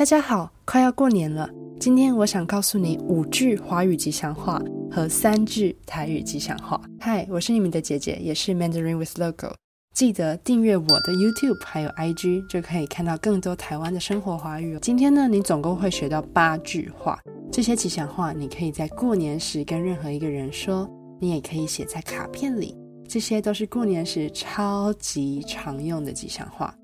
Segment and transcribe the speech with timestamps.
[0.00, 1.46] 大家好，快要过年了，
[1.78, 4.58] 今天我想告诉你五句华语吉祥话
[4.90, 6.80] 和三句台语吉祥话。
[6.98, 9.54] 嗨，我是你们的姐姐，也是 Mandarin with Logo。
[9.94, 14.78] 记得订阅我的 YouTube 还有 IG，就可以看到更多台湾的生活华语。
[14.80, 17.20] 今天呢，你总共会学到八句话，
[17.52, 20.88] 这些吉祥话你可以在过年时跟任何一个人说，
[21.20, 22.74] 你也可以写在卡片里。
[23.06, 26.74] 这些都是过年时超级常用的吉祥话。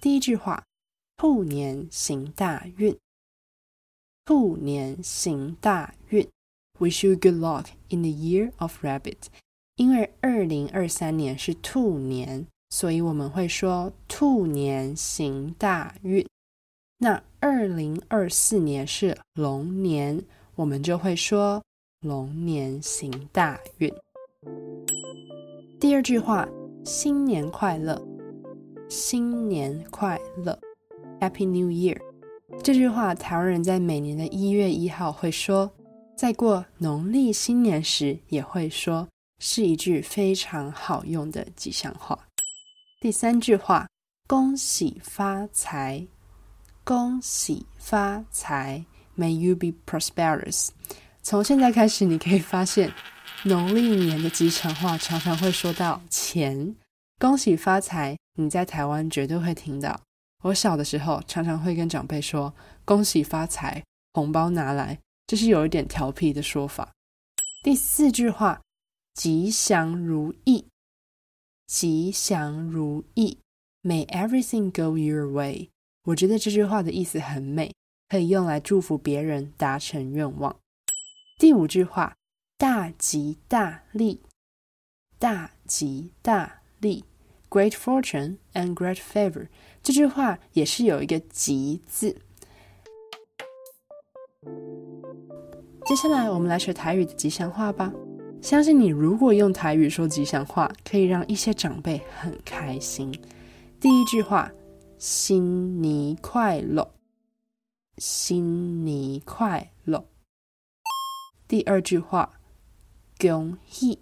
[0.00, 0.60] 第一句话，
[1.16, 2.96] 兔年行大运。
[4.24, 6.28] 兔年行大运
[6.78, 9.18] ，Wish you good luck in the year of rabbit。
[9.76, 16.26] 因为二零二三年是兔年，所以我们会说兔年行大运。
[16.98, 21.62] 那二零二四年是龙年，我们就会说
[22.00, 23.92] 龙年行大运。
[25.80, 26.48] 第二句话，
[26.84, 28.00] 新年快乐，
[28.88, 30.56] 新年快乐
[31.22, 32.00] ，Happy New Year。
[32.64, 35.70] 这句话台湾人在每年的一月一号会说，
[36.16, 39.06] 在过农历新年时也会说，
[39.38, 42.18] 是一句非常好用的吉祥话。
[43.00, 43.86] 第三句话，
[44.26, 46.04] 恭喜发财，
[46.82, 48.84] 恭喜发财
[49.16, 50.70] ，May you be prosperous。
[51.22, 52.92] 从现在开始，你可以发现。
[53.44, 56.76] 农历年的吉祥话常常会说到钱，
[57.18, 58.16] 恭喜发财。
[58.38, 60.00] 你在台湾绝对会听到。
[60.42, 62.54] 我小的时候常常会跟长辈说
[62.84, 66.92] 恭喜发财，红包拿来，这是有一点调皮的说法。
[67.64, 68.60] 第四句话，
[69.14, 70.66] 吉祥如意，
[71.66, 73.38] 吉祥如意
[73.82, 75.70] ，May everything go your way。
[76.04, 77.72] 我觉得这句话的意思很美，
[78.08, 80.56] 可以用来祝福别人达成愿望。
[81.38, 82.14] 第五句话。
[82.58, 84.22] 大吉大利，
[85.18, 87.04] 大吉大利
[87.52, 89.48] ，Great fortune and great favor。
[89.82, 92.16] 这句话也是有一个“吉”字。
[95.84, 97.92] 接下来我们来学台语的吉祥话吧。
[98.40, 103.12] 相信你如果用台语说吉祥话，可以让一些长辈很开心。
[103.78, 104.50] 第一句话：
[104.96, 106.94] 新年快乐，
[107.98, 110.02] 新年快乐。
[111.46, 112.38] 第二句话。
[113.18, 114.00] 恭喜，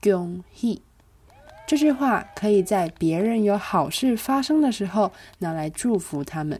[0.00, 0.82] 恭喜！
[1.68, 6.58] 这句话可以在别人有好事发生的时候拿来祝福他们，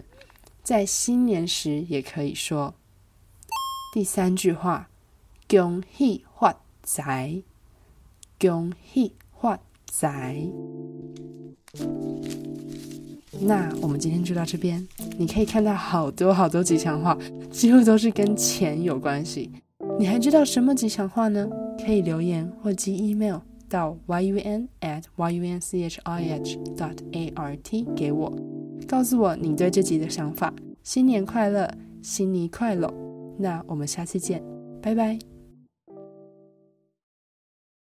[0.62, 2.74] 在新年时也可以说。
[3.94, 4.90] 第三句话，
[5.48, 7.42] 恭喜发财，
[8.38, 10.46] 恭喜发财。
[13.40, 14.86] 那我们今天就到这边，
[15.16, 17.16] 你可以看到好多好多吉祥话，
[17.50, 19.50] 几乎都是跟钱有关系。
[19.98, 21.48] 你还知道什么吉祥话呢？
[21.82, 25.98] 可以留言或寄 email 到 yun at yunchih
[26.76, 26.96] dot
[27.34, 28.32] art 给我，
[28.86, 30.52] 告诉我你对这集的想法。
[30.82, 31.70] 新年快乐，
[32.02, 32.92] 新年快乐！
[33.38, 34.42] 那我们下次见，
[34.80, 35.37] 拜拜。